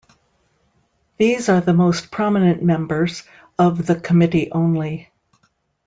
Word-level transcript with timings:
These 1.17 1.47
are 1.47 1.61
the 1.61 1.75
most 1.75 2.09
prominent 2.09 2.63
members 2.63 3.21
of 3.59 3.85
the 3.85 3.93
committee 3.95 4.51
only. 4.51 5.11